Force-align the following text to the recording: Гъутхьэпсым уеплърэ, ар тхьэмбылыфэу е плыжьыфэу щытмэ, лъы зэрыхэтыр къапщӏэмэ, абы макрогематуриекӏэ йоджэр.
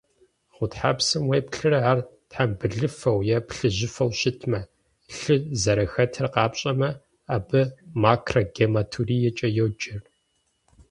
Гъутхьэпсым 0.55 1.23
уеплърэ, 1.29 1.79
ар 1.91 1.99
тхьэмбылыфэу 2.29 3.19
е 3.35 3.37
плыжьыфэу 3.47 4.11
щытмэ, 4.19 4.59
лъы 5.17 5.35
зэрыхэтыр 5.61 6.27
къапщӏэмэ, 6.33 6.89
абы 7.35 7.61
макрогематуриекӏэ 8.01 9.47
йоджэр. 9.57 10.01